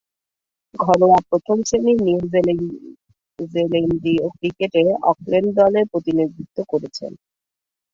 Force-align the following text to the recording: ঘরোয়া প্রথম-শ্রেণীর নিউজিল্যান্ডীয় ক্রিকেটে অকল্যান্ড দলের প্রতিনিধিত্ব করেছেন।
ঘরোয়া 0.75 1.19
প্রথম-শ্রেণীর 1.29 1.97
নিউজিল্যান্ডীয় 3.37 3.95
ক্রিকেটে 4.35 4.81
অকল্যান্ড 5.11 5.49
দলের 5.59 5.85
প্রতিনিধিত্ব 5.91 6.57
করেছেন। 6.71 7.11